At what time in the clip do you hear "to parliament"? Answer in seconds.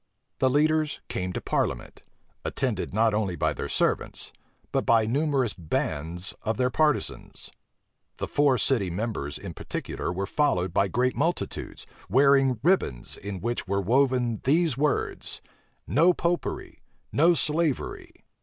1.33-2.01